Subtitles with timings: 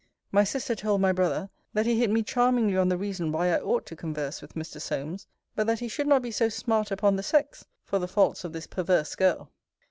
[0.31, 3.59] My sister told my brother, that he hit me charmingly on the reason why I
[3.61, 4.81] ought to converse with Mr.
[4.81, 8.43] Solmes: but that he should not be so smart upon the sex, for the faults
[8.43, 9.51] of this perverse girl.